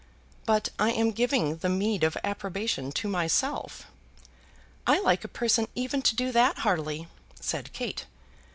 [0.47, 3.85] "But I am giving the meed of approbation to myself."
[4.87, 7.07] "I like a person even to do that heartily,"
[7.39, 8.07] said Kate.